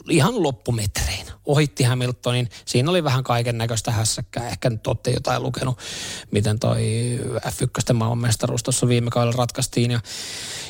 ihan 0.09 0.43
loppumetrein 0.43 1.27
ohitti 1.45 1.85
Hamiltonin. 1.85 2.49
Siinä 2.65 2.91
oli 2.91 3.05
vähän 3.05 3.25
kaiken 3.25 3.59
näköistä 3.59 3.91
hässäkkää. 3.91 4.49
Ehkä 4.49 4.71
nyt 4.71 4.87
olette 4.87 5.11
jotain 5.11 5.43
lukenut, 5.43 5.79
miten 6.31 6.59
toi 6.59 6.83
F1 7.47 7.93
maailmanmestaruus 7.93 8.63
tuossa 8.63 8.89
viime 8.89 9.11
kaudella 9.11 9.37
ratkaistiin. 9.39 9.91
Ja, 9.91 10.01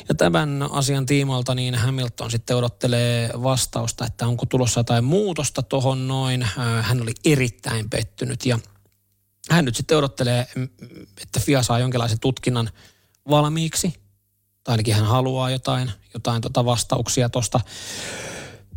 ja 0.09 0.15
tämän 0.15 0.67
asian 0.71 1.05
tiimoilta 1.05 1.55
niin 1.55 1.75
Hamilton 1.75 2.31
sitten 2.31 2.57
odottelee 2.57 3.29
vastausta, 3.43 4.05
että 4.05 4.27
onko 4.27 4.45
tulossa 4.45 4.79
jotain 4.79 5.03
muutosta 5.03 5.61
tuohon 5.61 6.07
noin. 6.07 6.41
Äh, 6.43 6.51
hän 6.81 7.01
oli 7.01 7.13
erittäin 7.25 7.89
pettynyt 7.89 8.45
ja– 8.45 8.59
hän 9.49 9.65
nyt 9.65 9.75
sitten 9.75 9.97
odottelee, 9.97 10.47
että 11.21 11.39
FIA 11.39 11.63
saa 11.63 11.79
jonkinlaisen 11.79 12.19
tutkinnan 12.19 12.69
valmiiksi. 13.29 13.93
Tai 14.63 14.73
ainakin 14.73 14.95
hän 14.95 15.05
haluaa 15.05 15.49
jotain, 15.49 15.91
jotain 16.13 16.41
tota 16.41 16.65
vastauksia 16.65 17.29
tuosta 17.29 17.59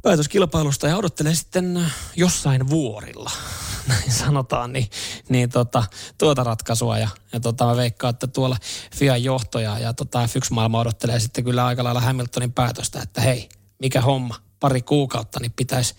päätöskilpailusta 0.03 0.89
ja 0.89 0.97
odottelee 0.97 1.35
sitten 1.35 1.93
jossain 2.17 2.69
vuorilla, 2.69 3.31
näin 3.89 4.13
sanotaan, 4.13 4.73
niin, 4.73 4.91
niin 5.29 5.51
tota, 5.51 5.85
tuota 6.19 6.45
ratkaisua. 6.45 6.99
Ja, 6.99 7.09
ja 7.33 7.41
tota, 7.41 7.67
mä 7.67 7.77
veikkaan, 7.77 8.11
että 8.11 8.27
tuolla 8.27 8.57
FIAn 8.95 9.25
johtoja 9.25 9.79
ja 9.79 9.95
tota, 9.95 10.27
F1-maailma 10.27 10.81
odottelee 10.81 11.21
sitten 11.21 11.45
kyllä 11.45 11.67
aika 11.67 11.85
lailla 11.85 12.01
Hamiltonin 12.01 12.53
päätöstä, 12.53 13.03
että 13.03 13.21
hei, 13.21 13.49
mikä 13.79 14.01
homma, 14.01 14.35
pari 14.61 14.83
kuukautta, 14.83 15.41
niin 15.41 15.53
pitäisi 15.53 15.95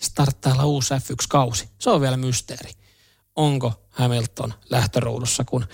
starttailla 0.00 0.64
uusi 0.64 0.94
F1-kausi. 0.94 1.68
Se 1.78 1.90
on 1.90 2.00
vielä 2.00 2.16
mysteeri 2.16 2.70
onko 3.36 3.83
Hamilton 3.94 4.54
lähtöruudussa, 4.70 5.44
kun, 5.44 5.66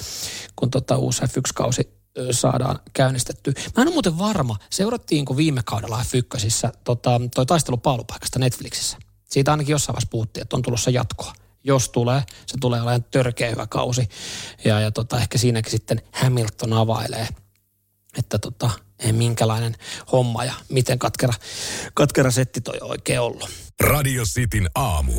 kun 0.57 0.71
tota 0.71 0.97
uusi 0.97 1.23
F1-kausi 1.23 2.01
saadaan 2.31 2.79
käynnistetty. 2.93 3.55
Mä 3.77 3.83
en 3.83 3.89
ole 3.89 3.95
muuten 3.95 4.19
varma, 4.19 4.57
seurattiinko 4.71 5.37
viime 5.37 5.61
kaudella 5.65 6.03
F1 6.03 6.71
tota, 6.85 7.21
toi 7.35 7.47
taistelu 7.47 7.77
paalupaikasta 7.77 8.39
Netflixissä. 8.39 8.99
Siitä 9.25 9.51
ainakin 9.51 9.73
jossain 9.73 9.95
vaiheessa 9.95 10.11
puhuttiin, 10.11 10.43
että 10.43 10.57
on 10.57 10.63
tulossa 10.63 10.91
jatkoa. 10.91 11.33
Jos 11.65 11.89
tulee, 11.89 12.23
se 12.47 12.57
tulee 12.61 12.81
olemaan 12.81 13.05
törkeä 13.05 13.51
hyvä 13.51 13.67
kausi. 13.67 14.09
Ja, 14.65 14.81
ja 14.81 14.91
tota, 14.91 15.19
ehkä 15.19 15.39
siinäkin 15.39 15.71
sitten 15.71 16.03
Hamilton 16.13 16.73
availee, 16.73 17.29
että 18.19 18.39
tota, 18.39 18.71
minkälainen 19.13 19.77
homma 20.13 20.45
ja 20.45 20.55
miten 20.69 20.99
katkera, 20.99 21.35
katkera 21.95 22.31
setti 22.31 22.61
toi 22.61 22.79
oikein 22.81 23.21
ollut. 23.21 23.51
Radio 23.81 24.25
Cityn 24.25 24.71
aamu. 24.75 25.13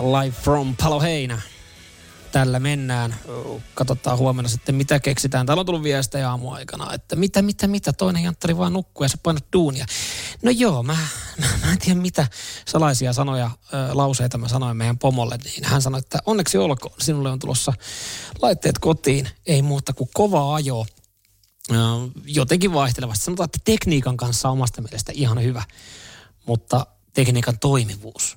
Live 0.00 0.36
from 0.42 0.76
Paloheinä 0.76 1.40
tällä 2.32 2.60
mennään. 2.60 3.14
Katsotaan 3.74 4.18
huomenna 4.18 4.48
sitten, 4.48 4.74
mitä 4.74 5.00
keksitään. 5.00 5.46
Täällä 5.46 5.60
on 5.60 5.66
tullut 5.66 5.82
viestejä 5.82 6.30
aamuaikana, 6.30 6.94
että 6.94 7.16
mitä, 7.16 7.42
mitä, 7.42 7.66
mitä, 7.66 7.92
toinen 7.92 8.22
janttari 8.22 8.56
vaan 8.56 8.72
nukkuu 8.72 9.04
ja 9.04 9.08
se 9.08 9.16
painat 9.22 9.44
duunia. 9.52 9.86
No 10.42 10.50
joo, 10.50 10.82
mä, 10.82 10.96
mä, 11.40 11.46
mä 11.64 11.72
en 11.72 11.78
tiedä 11.78 12.00
mitä 12.00 12.26
salaisia 12.68 13.12
sanoja, 13.12 13.50
lauseita 13.92 14.38
mä 14.38 14.48
sanoin 14.48 14.76
meidän 14.76 14.98
pomolle, 14.98 15.38
niin 15.44 15.64
hän 15.64 15.82
sanoi, 15.82 15.98
että 15.98 16.18
onneksi 16.26 16.58
olkoon, 16.58 16.94
sinulle 16.98 17.30
on 17.30 17.38
tulossa 17.38 17.72
laitteet 18.42 18.78
kotiin, 18.78 19.28
ei 19.46 19.62
muuta 19.62 19.92
kuin 19.92 20.10
kova 20.14 20.54
ajo. 20.54 20.86
Ö, 21.70 21.74
jotenkin 22.26 22.72
vaihtelevasti. 22.72 23.24
Sanotaan, 23.24 23.44
että 23.44 23.58
tekniikan 23.64 24.16
kanssa 24.16 24.48
omasta 24.48 24.82
mielestä 24.82 25.12
ihan 25.14 25.42
hyvä, 25.42 25.62
mutta 26.46 26.86
tekniikan 27.14 27.58
toimivuus 27.58 28.36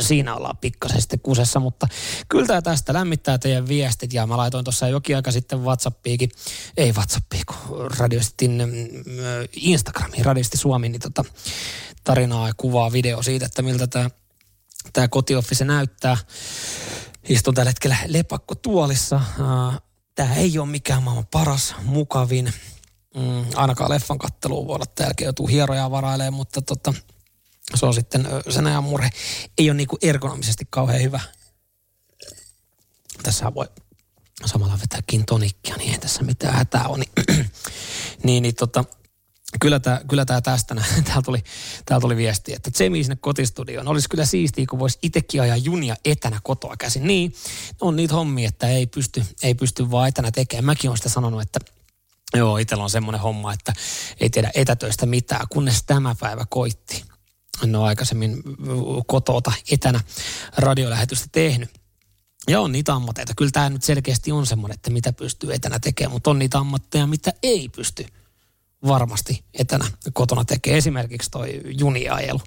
siinä 0.00 0.34
ollaan 0.34 0.56
pikkasen 0.56 1.00
sitten 1.00 1.20
kusessa, 1.20 1.60
mutta 1.60 1.88
kyllä 2.28 2.46
tämä 2.46 2.62
tästä 2.62 2.92
lämmittää 2.92 3.38
teidän 3.38 3.68
viestit 3.68 4.12
ja 4.12 4.26
mä 4.26 4.36
laitoin 4.36 4.64
tuossa 4.64 4.88
jokin 4.88 5.16
aika 5.16 5.30
sitten 5.30 5.64
Whatsappiikin, 5.64 6.30
ei 6.76 6.92
Whatsappiin, 6.92 7.42
kun 7.46 7.90
radiostin 7.98 8.50
mm, 8.50 9.48
Instagramiin, 9.56 10.24
radiosti 10.24 10.56
Suomi, 10.56 10.88
niin 10.88 11.00
tota, 11.00 11.24
tarinaa 12.04 12.48
ja 12.48 12.54
kuvaa 12.56 12.92
video 12.92 13.22
siitä, 13.22 13.46
että 13.46 13.62
miltä 13.62 13.86
tämä 13.86 14.10
tämä 14.92 15.08
kotioffice 15.08 15.64
näyttää. 15.64 16.16
Istun 17.28 17.54
tällä 17.54 17.70
hetkellä 17.70 17.96
lepakko 18.06 18.54
tuolissa. 18.54 19.20
Tämä 20.14 20.34
ei 20.34 20.58
ole 20.58 20.68
mikään 20.68 21.02
maailman 21.02 21.26
paras, 21.26 21.74
mukavin. 21.82 22.52
Mm, 23.16 23.44
ainakaan 23.54 23.90
leffan 23.90 24.18
katteluun 24.18 24.66
voi 24.66 24.74
olla, 24.74 24.84
jälkeen 25.00 25.26
joutuu 25.26 25.46
hierojaa 25.46 25.90
varailemaan, 25.90 26.34
mutta 26.34 26.62
tota, 26.62 26.94
se 27.74 27.86
on 27.86 27.94
sitten 27.94 28.28
sen 28.50 28.66
ajan 28.66 28.84
murhe. 28.84 29.10
Ei 29.58 29.70
ole 29.70 29.76
niinku 29.76 29.98
ergonomisesti 30.02 30.64
kauhean 30.70 31.02
hyvä. 31.02 31.20
Tässä 33.22 33.54
voi 33.54 33.66
samalla 34.46 34.78
vetää 34.80 35.00
tonikkia, 35.26 35.76
niin 35.76 35.92
ei 35.92 35.98
tässä 35.98 36.22
mitään 36.22 36.54
hätää 36.54 36.88
ole. 36.88 37.04
Niin, 37.04 37.50
niin, 38.24 38.42
niin 38.42 38.54
tota, 38.54 38.84
kyllä 39.60 39.80
tämä 39.80 40.00
kyllä 40.08 40.24
tää 40.24 40.40
tästä, 40.40 40.74
täällä 41.04 41.22
tuli, 41.22 41.44
täällä 41.86 42.00
tuli 42.00 42.16
viesti, 42.16 42.52
että 42.52 42.70
Jamie 42.84 43.02
sinne 43.02 43.16
kotistudioon. 43.20 43.88
Olisi 43.88 44.08
kyllä 44.08 44.24
siistiä, 44.24 44.66
kun 44.70 44.78
voisi 44.78 44.98
itsekin 45.02 45.42
ajaa 45.42 45.56
junia 45.56 45.96
etänä 46.04 46.40
kotoa 46.42 46.76
käsin. 46.78 47.06
Niin, 47.06 47.34
on 47.80 47.96
niitä 47.96 48.14
hommia, 48.14 48.48
että 48.48 48.68
ei 48.68 48.86
pysty, 48.86 49.24
ei 49.42 49.54
pysty 49.54 49.90
vaan 49.90 50.08
etänä 50.08 50.30
tekemään. 50.30 50.64
Mäkin 50.64 50.90
olen 50.90 50.96
sitä 50.96 51.08
sanonut, 51.08 51.42
että 51.42 51.60
joo, 52.34 52.58
itsellä 52.58 52.84
on 52.84 52.90
semmoinen 52.90 53.20
homma, 53.20 53.52
että 53.52 53.72
ei 54.20 54.30
tiedä 54.30 54.50
etätöistä 54.54 55.06
mitään, 55.06 55.46
kunnes 55.50 55.82
tämä 55.82 56.14
päivä 56.20 56.44
koitti 56.50 57.04
en 57.62 57.76
ole 57.76 57.86
aikaisemmin 57.86 58.42
kotota 59.06 59.52
etänä 59.70 60.00
radiolähetystä 60.56 61.26
tehnyt. 61.32 61.70
Ja 62.48 62.60
on 62.60 62.72
niitä 62.72 62.94
ammatteita. 62.94 63.32
Kyllä 63.36 63.50
tämä 63.50 63.70
nyt 63.70 63.82
selkeästi 63.82 64.32
on 64.32 64.46
semmoinen, 64.46 64.74
että 64.74 64.90
mitä 64.90 65.12
pystyy 65.12 65.54
etänä 65.54 65.78
tekemään, 65.78 66.12
mutta 66.12 66.30
on 66.30 66.38
niitä 66.38 66.58
ammatteja, 66.58 67.06
mitä 67.06 67.32
ei 67.42 67.68
pysty 67.68 68.06
varmasti 68.86 69.44
etänä 69.54 69.84
kotona 70.12 70.44
tekemään. 70.44 70.78
Esimerkiksi 70.78 71.30
toi 71.30 71.60
juniajelu. 71.78 72.40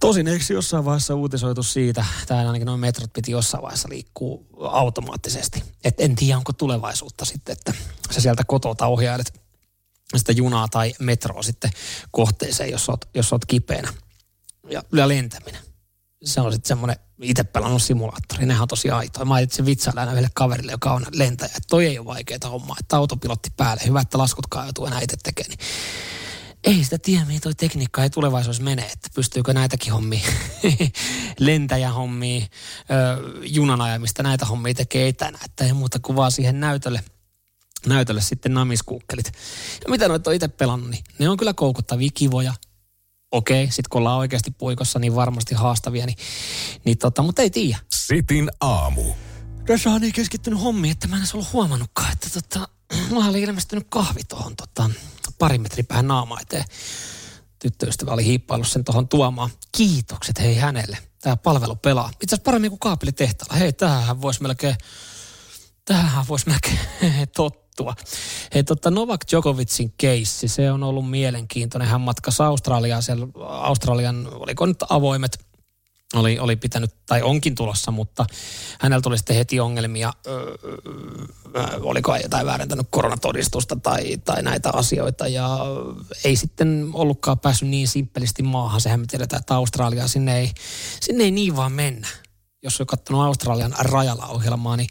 Tosin 0.00 0.28
eikö 0.28 0.44
jossain 0.52 0.84
vaiheessa 0.84 1.14
uutisoitu 1.14 1.62
siitä, 1.62 2.04
tai 2.26 2.46
ainakin 2.46 2.66
noin 2.66 2.80
metrot 2.80 3.12
piti 3.12 3.30
jossain 3.30 3.62
vaiheessa 3.62 3.88
liikkuu 3.88 4.46
automaattisesti. 4.60 5.62
Et 5.84 6.00
en 6.00 6.16
tiedä, 6.16 6.38
onko 6.38 6.52
tulevaisuutta 6.52 7.24
sitten, 7.24 7.52
että 7.52 7.74
sä 8.10 8.20
sieltä 8.20 8.44
kotota 8.46 8.86
ohjailet 8.86 9.40
sitä 10.16 10.32
junaa 10.32 10.68
tai 10.68 10.94
metroa 10.98 11.42
sitten 11.42 11.70
kohteeseen, 12.10 12.70
jos 12.70 12.88
oot, 12.88 13.08
jos 13.14 13.32
oot 13.32 13.44
kipeänä. 13.44 13.92
Ja, 14.70 14.82
ja 14.92 15.08
lentäminen. 15.08 15.60
Se 16.24 16.40
on 16.40 16.52
sitten 16.52 16.68
semmoinen, 16.68 16.96
itse 17.22 17.44
pelannut 17.44 17.82
simulaattori, 17.82 18.46
nehän 18.46 18.62
on 18.62 18.68
tosi 18.68 18.90
aitoja. 18.90 19.24
Mä 19.24 19.34
ajattelin 19.34 19.66
vitsailla 19.66 20.00
aina 20.00 20.12
yhdelle 20.12 20.30
kaverille, 20.34 20.72
joka 20.72 20.92
on 20.92 21.06
lentäjä, 21.12 21.46
että 21.46 21.68
toi 21.68 21.86
ei 21.86 21.98
ole 21.98 22.06
vaikeaa 22.06 22.50
hommaa, 22.50 22.76
että 22.80 22.96
autopilotti 22.96 23.50
päälle, 23.56 23.82
hyvä, 23.86 24.00
että 24.00 24.18
laskut 24.18 24.46
kaajatuu 24.46 24.86
enää 24.86 25.00
itse 25.00 25.16
tekee. 25.22 25.48
Niin 25.48 25.58
ei 26.64 26.84
sitä 26.84 26.98
tiedä, 26.98 27.24
mihin 27.24 27.40
toi 27.40 27.54
tekniikka 27.54 28.02
ei 28.02 28.10
tulevaisuudessa 28.10 28.62
mene, 28.62 28.82
että 28.82 29.08
pystyykö 29.14 29.52
näitäkin 29.52 29.92
hommia, 29.92 30.28
lentäjähommia, 31.38 32.46
junan 33.42 33.80
ajamista, 33.80 34.22
näitä 34.22 34.46
hommia 34.46 34.74
tekee 34.74 35.08
etänä, 35.08 35.38
että 35.44 35.64
ei 35.64 35.72
muuta 35.72 35.98
kuvaa 35.98 36.30
siihen 36.30 36.60
näytölle– 36.60 37.04
näytölle 37.86 38.20
sitten 38.20 38.54
namiskuukkelit. 38.54 39.32
Ja 39.84 39.90
mitä 39.90 40.08
noita 40.08 40.30
on 40.30 40.36
itse 40.36 40.48
pelannut, 40.48 40.90
niin 40.90 41.04
ne 41.18 41.28
on 41.28 41.36
kyllä 41.36 41.54
koukuttavia 41.54 42.10
kivoja. 42.14 42.54
Okei, 43.32 43.66
sitten 43.66 43.90
kun 43.90 43.98
ollaan 43.98 44.18
oikeasti 44.18 44.50
puikossa, 44.50 44.98
niin 44.98 45.14
varmasti 45.14 45.54
haastavia, 45.54 46.06
niin, 46.06 46.18
niin 46.84 46.98
tota, 46.98 47.22
mutta 47.22 47.42
ei 47.42 47.50
tiedä. 47.50 47.78
Sitin 47.94 48.50
aamu. 48.60 49.02
Tässä 49.66 49.90
on 49.90 50.00
niin 50.00 50.12
keskittynyt 50.12 50.60
hommiin, 50.60 50.92
että 50.92 51.08
mä 51.08 51.16
en 51.16 51.22
ollut 51.34 51.52
huomannutkaan, 51.52 52.12
että 52.12 52.28
tota, 52.30 52.68
mulla 53.10 53.26
oli 53.26 53.42
ilmestynyt 53.42 53.86
kahvi 53.88 54.20
tuohon 54.28 54.56
tota, 54.56 54.90
pari 55.38 55.58
metri 55.58 55.82
päähän 55.82 56.08
naama 56.08 56.40
eteen. 56.40 56.64
Tyttöystävä 57.58 58.10
oli 58.10 58.24
hiippaillut 58.24 58.68
sen 58.68 58.84
tuohon 58.84 59.08
tuomaan. 59.08 59.50
Kiitokset 59.72 60.40
hei 60.40 60.56
hänelle. 60.56 60.98
Tämä 61.20 61.36
palvelu 61.36 61.76
pelaa. 61.76 62.10
Itse 62.22 62.34
asiassa 62.34 62.44
paremmin 62.44 62.70
kuin 62.70 62.80
kaapelitehtaalla. 62.80 63.54
Hei, 63.54 63.72
tämähän 63.72 64.22
voisi 64.22 64.42
melkein, 64.42 64.76
tämähän 65.84 66.28
voisi 66.28 66.46
melkein 66.48 66.78
tottua. 67.76 67.94
Hei, 68.54 68.64
tota 68.64 68.90
Novak 68.90 69.20
Djokovicin 69.30 69.92
keissi, 69.98 70.48
se 70.48 70.72
on 70.72 70.82
ollut 70.82 71.10
mielenkiintoinen. 71.10 71.88
Hän 71.88 72.00
matkasi 72.00 72.42
Australiaan, 72.42 73.02
siellä 73.02 73.26
Australian, 73.48 74.28
oliko 74.32 74.66
nyt 74.66 74.78
avoimet 74.88 75.46
oli, 76.14 76.38
oli 76.38 76.56
pitänyt, 76.56 76.94
tai 77.06 77.22
onkin 77.22 77.54
tulossa, 77.54 77.90
mutta 77.90 78.26
hänellä 78.80 79.02
tuli 79.02 79.18
sitten 79.18 79.36
heti 79.36 79.60
ongelmia, 79.60 80.12
öö, 80.26 80.56
oliko 81.80 82.16
jotain 82.16 82.46
väärentänyt 82.46 82.86
koronatodistusta 82.90 83.76
tai, 83.76 84.16
tai 84.16 84.42
näitä 84.42 84.70
asioita, 84.72 85.28
ja 85.28 85.58
ei 86.24 86.36
sitten 86.36 86.90
ollutkaan 86.92 87.38
päässyt 87.38 87.68
niin 87.68 87.88
simppelisti 87.88 88.42
maahan. 88.42 88.80
Sehän 88.80 89.00
me 89.00 89.06
tiedetään, 89.06 89.40
että 89.40 89.54
Australia, 89.54 90.08
sinne 90.08 90.38
ei, 90.38 90.50
sinne 91.00 91.24
ei 91.24 91.30
niin 91.30 91.56
vaan 91.56 91.72
mennä. 91.72 92.08
Jos 92.62 92.80
on 92.80 92.86
katsonut 92.86 93.22
Australian 93.22 93.74
rajalla 93.78 94.26
ohjelmaa, 94.26 94.76
niin 94.76 94.88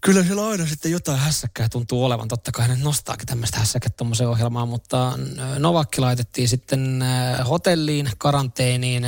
Kyllä 0.00 0.24
siellä 0.24 0.46
aina 0.46 0.66
sitten 0.66 0.92
jotain 0.92 1.18
hässäkkää 1.18 1.68
tuntuu 1.68 2.04
olevan. 2.04 2.28
Totta 2.28 2.52
kai 2.52 2.68
ne 2.68 2.76
nostaakin 2.76 3.26
tämmöistä 3.26 3.58
hässäkää 3.58 3.90
tuommoiseen 3.96 4.30
ohjelmaan, 4.30 4.68
mutta 4.68 5.18
Novakki 5.58 6.00
laitettiin 6.00 6.48
sitten 6.48 7.04
hotelliin, 7.48 8.10
karanteeniin, 8.18 9.06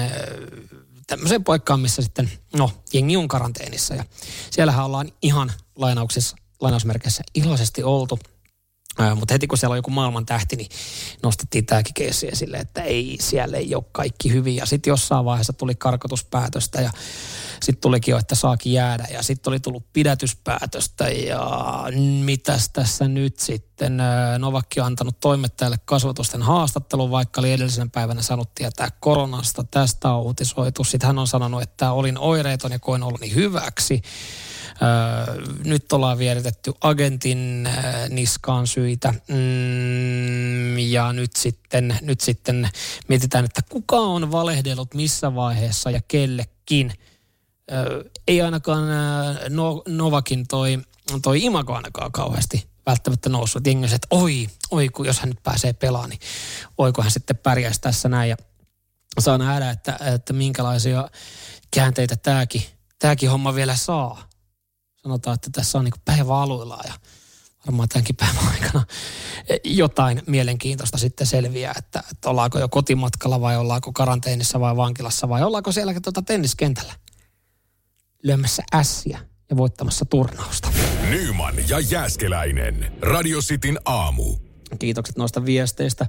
tämmöiseen 1.06 1.44
paikkaan, 1.44 1.80
missä 1.80 2.02
sitten, 2.02 2.30
no, 2.56 2.70
jengi 2.92 3.16
on 3.16 3.28
karanteenissa. 3.28 3.94
Ja 3.94 4.04
siellähän 4.50 4.84
ollaan 4.84 5.12
ihan 5.22 5.52
lainauksessa, 5.76 6.36
lainausmerkeissä 6.60 7.22
iloisesti 7.34 7.82
oltu– 7.82 8.18
mutta 9.16 9.34
heti 9.34 9.46
kun 9.46 9.58
siellä 9.58 9.72
on 9.72 9.78
joku 9.78 9.90
maailman 9.90 10.26
tähti, 10.26 10.56
niin 10.56 10.68
nostettiin 11.22 11.66
tämäkin 11.66 11.94
keissi 11.94 12.28
esille, 12.28 12.56
että 12.56 12.82
ei, 12.82 13.16
siellä 13.20 13.56
ei 13.56 13.74
ole 13.74 13.84
kaikki 13.92 14.32
hyvin. 14.32 14.56
Ja 14.56 14.66
sitten 14.66 14.90
jossain 14.90 15.24
vaiheessa 15.24 15.52
tuli 15.52 15.74
karkotuspäätöstä 15.74 16.80
ja 16.80 16.90
sitten 17.62 17.80
tulikin 17.80 18.12
jo, 18.12 18.18
että 18.18 18.34
saakin 18.34 18.72
jäädä. 18.72 19.06
Ja 19.12 19.22
sitten 19.22 19.50
oli 19.50 19.60
tullut 19.60 19.92
pidätyspäätöstä 19.92 21.08
ja 21.08 21.84
mitäs 22.24 22.68
tässä 22.72 23.08
nyt 23.08 23.38
sitten. 23.38 23.98
Novakki 24.38 24.80
on 24.80 24.86
antanut 24.86 25.20
toimittajalle 25.20 25.78
kasvatusten 25.84 26.42
haastattelun, 26.42 27.10
vaikka 27.10 27.40
oli 27.40 27.52
edellisen 27.52 27.90
päivänä 27.90 28.22
saanut 28.22 28.54
tietää 28.54 28.88
koronasta. 29.00 29.64
Tästä 29.64 30.12
on 30.12 30.22
uutisoitu. 30.22 30.84
Sitten 30.84 31.06
hän 31.06 31.18
on 31.18 31.26
sanonut, 31.26 31.62
että 31.62 31.92
olin 31.92 32.18
oireeton 32.18 32.72
ja 32.72 32.78
koin 32.78 33.02
oloni 33.02 33.34
hyväksi 33.34 34.02
nyt 35.64 35.92
ollaan 35.92 36.18
vieritetty 36.18 36.72
agentin 36.80 37.68
niskaan 38.08 38.66
syitä 38.66 39.14
mm, 39.28 40.78
ja 40.78 41.12
nyt 41.12 41.36
sitten, 41.36 41.98
nyt 42.02 42.20
sitten 42.20 42.68
mietitään, 43.08 43.44
että 43.44 43.60
kuka 43.68 43.96
on 43.96 44.32
valehdellut 44.32 44.94
missä 44.94 45.34
vaiheessa 45.34 45.90
ja 45.90 46.00
kellekin. 46.08 46.92
Ei 48.28 48.42
ainakaan 48.42 48.84
no, 49.48 49.82
Novakin 49.88 50.46
toi, 50.48 50.78
toi 51.22 51.44
imago 51.44 51.74
ainakaan 51.74 52.12
kauheasti 52.12 52.72
välttämättä 52.86 53.28
noussut. 53.28 53.66
Jengi 53.66 53.94
että 53.94 54.06
oi, 54.10 54.48
oi, 54.70 54.88
kun 54.88 55.06
jos 55.06 55.20
hän 55.20 55.28
nyt 55.28 55.42
pääsee 55.42 55.72
pelaamaan, 55.72 56.10
niin 56.10 56.20
oiko 56.78 57.02
hän 57.02 57.10
sitten 57.10 57.36
pärjäisi 57.36 57.80
tässä 57.80 58.08
näin. 58.08 58.30
Ja 58.30 58.36
saa 59.20 59.38
nähdä, 59.38 59.70
että, 59.70 59.98
että 60.14 60.32
minkälaisia 60.32 61.08
käänteitä 61.70 62.16
tämäkin, 62.16 62.62
tämäkin 62.98 63.30
homma 63.30 63.54
vielä 63.54 63.76
saa 63.76 64.31
sanotaan, 65.02 65.34
että 65.34 65.50
tässä 65.52 65.78
on 65.78 65.84
niin 65.84 65.94
päivä 66.04 66.40
aluillaan 66.40 66.84
ja 66.86 66.94
varmaan 67.66 67.88
tämänkin 67.88 68.16
päivän 68.16 68.48
aikana 68.54 68.84
jotain 69.64 70.22
mielenkiintoista 70.26 70.98
sitten 70.98 71.26
selviää, 71.26 71.74
että, 71.78 72.02
että 72.10 72.30
ollaanko 72.30 72.58
jo 72.58 72.68
kotimatkalla 72.68 73.40
vai 73.40 73.56
ollaanko 73.56 73.92
karanteenissa 73.92 74.60
vai 74.60 74.76
vankilassa 74.76 75.28
vai 75.28 75.42
ollaanko 75.42 75.72
siellä 75.72 76.00
tuota 76.00 76.22
tenniskentällä 76.22 76.92
lyömässä 78.22 78.62
ässiä 78.74 79.18
ja 79.50 79.56
voittamassa 79.56 80.04
turnausta. 80.04 80.72
Nyman 81.10 81.54
ja 81.68 81.80
Jääskeläinen. 81.80 82.92
Radio 83.00 83.38
Cityn 83.40 83.78
aamu. 83.84 84.36
Kiitokset 84.78 85.16
noista 85.16 85.44
viesteistä. 85.44 86.06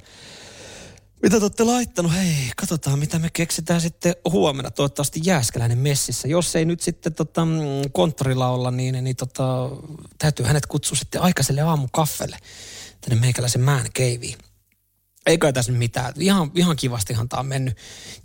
Mitä 1.24 1.40
te 1.40 1.46
olette 1.46 1.64
laittanut? 1.64 2.14
Hei, 2.14 2.52
katsotaan 2.56 3.00
mitä 3.00 3.20
me 3.20 3.30
keksitään 3.34 3.82
sitten 3.82 4.16
huomenna. 4.32 4.72
Toivottavasti 4.72 5.20
Jääskeläinen 5.24 5.78
messissä. 5.78 6.28
Jos 6.28 6.56
ei 6.56 6.66
nyt 6.66 6.82
sitten 6.82 7.14
tota, 7.14 7.46
mm, 7.46 7.62
konttorilla 7.92 8.48
olla, 8.48 8.72
niin, 8.72 9.04
niin 9.04 9.16
tota, 9.16 9.70
täytyy 10.18 10.46
hänet 10.46 10.66
kutsua 10.66 10.98
sitten 10.98 11.22
aikaiselle 11.22 11.62
aamukaffelle 11.62 12.38
tänne 13.02 13.22
meikäläisen 13.22 13.62
mään 13.62 13.86
keiviin 13.94 14.38
ei 15.26 15.38
kai 15.38 15.54
tässä 15.54 15.72
mitään. 15.72 16.14
Ihan, 16.20 16.52
ihan 16.56 16.76
kivastihan 16.76 17.30
tämä 17.30 17.40
on 17.40 17.46
mennyt. 17.46 17.78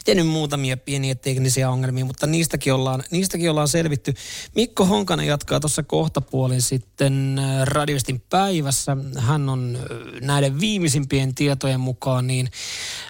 Tehnyt 0.04 0.26
muutamia 0.26 0.76
pieniä 0.76 1.14
teknisiä 1.14 1.70
ongelmia, 1.70 2.04
mutta 2.04 2.26
niistäkin 2.26 2.74
ollaan, 2.74 3.04
niistäkin 3.10 3.50
ollaan 3.50 3.68
selvitty. 3.68 4.14
Mikko 4.54 4.84
Honkanen 4.84 5.26
jatkaa 5.26 5.60
tuossa 5.60 5.82
kohtapuolin 5.82 6.62
sitten 6.62 7.38
äh, 7.38 7.66
Radioistin 7.66 8.22
päivässä. 8.30 8.96
Hän 9.18 9.48
on 9.48 9.76
äh, 9.76 10.20
näiden 10.20 10.60
viimeisimpien 10.60 11.34
tietojen 11.34 11.80
mukaan 11.80 12.26
niin 12.26 12.50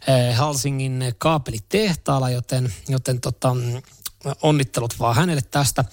äh, 0.09 0.38
Helsingin 0.38 1.05
kaapelitehtaalla, 1.18 2.31
joten, 2.31 2.74
joten 2.88 3.20
tota, 3.20 3.57
onnittelut 4.42 4.94
vaan 4.98 5.16
hänelle 5.16 5.42
tästä. 5.51 5.85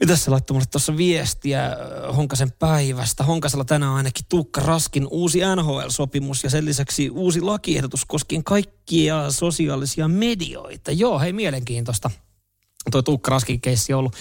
Mitä 0.00 0.16
se 0.16 0.30
laittoi 0.30 0.54
mulle 0.54 0.66
tuossa 0.70 0.96
viestiä 0.96 1.66
äh, 1.66 2.16
Honkasen 2.16 2.52
päivästä? 2.52 3.24
Honkasella 3.24 3.64
tänään 3.64 3.92
ainakin 3.92 4.24
Tuukka 4.28 4.60
Raskin 4.60 5.06
uusi 5.10 5.38
NHL-sopimus 5.38 6.44
ja 6.44 6.50
sen 6.50 6.64
lisäksi 6.64 7.10
uusi 7.10 7.40
lakiehdotus 7.40 8.04
koskien 8.04 8.44
kaikkia 8.44 9.30
sosiaalisia 9.30 10.08
medioita. 10.08 10.92
Joo, 10.92 11.18
hei 11.18 11.32
mielenkiintoista 11.32 12.10
tuo 12.90 13.02
Tuukka 13.02 13.30
Raskin 13.30 13.60
keissi 13.60 13.92
on 13.92 13.98
ollut, 13.98 14.14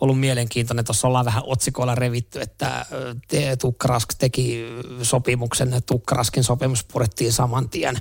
ollut 0.00 0.20
mielenkiintoinen. 0.20 0.84
Tuossa 0.84 1.08
ollaan 1.08 1.24
vähän 1.24 1.42
otsikoilla 1.46 1.94
revitty, 1.94 2.40
että 2.40 2.86
te, 3.28 3.56
Tuukka 3.56 3.88
Rask 3.88 4.14
teki 4.18 4.64
sopimuksen, 5.02 5.82
Tuukka 5.86 6.14
Raskin 6.14 6.44
sopimus 6.44 6.84
purettiin 6.84 7.32
saman 7.32 7.68
tien. 7.68 7.96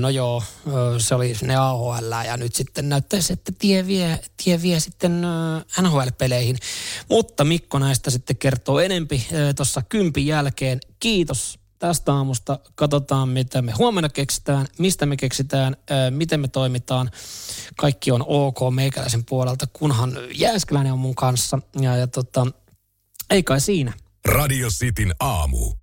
No 0.00 0.08
joo, 0.08 0.42
se 0.98 1.14
oli 1.14 1.36
ne 1.42 1.56
AHL 1.56 2.12
ja 2.26 2.36
nyt 2.36 2.54
sitten 2.54 2.88
näyttäisi, 2.88 3.32
että 3.32 3.52
tie 3.58 3.86
vie, 3.86 4.18
tie 4.44 4.62
vie 4.62 4.80
sitten 4.80 5.22
NHL-peleihin. 5.80 6.56
Mutta 7.08 7.44
Mikko 7.44 7.78
näistä 7.78 8.10
sitten 8.10 8.36
kertoo 8.36 8.80
enempi 8.80 9.26
tuossa 9.56 9.82
kympin 9.88 10.26
jälkeen. 10.26 10.80
Kiitos 11.00 11.61
tästä 11.82 12.14
aamusta. 12.14 12.58
Katsotaan, 12.74 13.28
mitä 13.28 13.62
me 13.62 13.72
huomenna 13.72 14.08
keksitään, 14.08 14.66
mistä 14.78 15.06
me 15.06 15.16
keksitään, 15.16 15.76
miten 16.10 16.40
me 16.40 16.48
toimitaan. 16.48 17.10
Kaikki 17.76 18.10
on 18.10 18.24
ok 18.26 18.58
meikäläisen 18.74 19.24
puolelta, 19.24 19.66
kunhan 19.72 20.12
Jääskeläinen 20.34 20.92
on 20.92 20.98
mun 20.98 21.14
kanssa. 21.14 21.58
Ja, 21.80 21.96
ja 21.96 22.06
tota, 22.06 22.46
ei 23.30 23.42
kai 23.42 23.60
siinä. 23.60 23.92
Radio 24.24 24.68
Cityn 24.68 25.14
aamu. 25.20 25.81